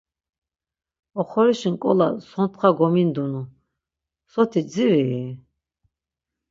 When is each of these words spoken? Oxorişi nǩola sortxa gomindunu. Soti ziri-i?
Oxorişi 1.19 1.69
nǩola 1.73 2.09
sortxa 2.29 2.69
gomindunu. 2.77 3.41
Soti 4.31 4.61
ziri-i? 4.71 5.23